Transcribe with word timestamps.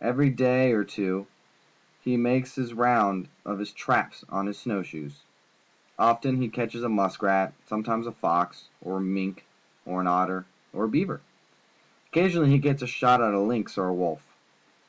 Every 0.00 0.30
day 0.30 0.72
or 0.72 0.82
two 0.82 1.28
he 2.00 2.16
makes 2.16 2.56
the 2.56 2.74
round 2.74 3.28
of 3.46 3.60
his 3.60 3.70
traps 3.70 4.24
on 4.28 4.46
his 4.46 4.58
snow 4.58 4.82
shoes. 4.82 5.22
Often 5.96 6.42
he 6.42 6.48
catches 6.48 6.82
a 6.82 6.88
musk 6.88 7.22
rat, 7.22 7.54
some 7.66 7.84
times 7.84 8.08
a 8.08 8.10
fox, 8.10 8.64
or 8.80 8.96
a 8.96 9.00
mink, 9.00 9.46
or 9.86 10.00
an 10.00 10.08
otter, 10.08 10.44
or 10.72 10.86
a 10.86 10.88
beaver. 10.88 11.20
Occasionally 12.08 12.50
he 12.50 12.58
gets 12.58 12.82
a 12.82 12.88
shot 12.88 13.22
at 13.22 13.32
a 13.32 13.38
lynx 13.38 13.78
or 13.78 13.86
a 13.86 13.94
wolf. 13.94 14.26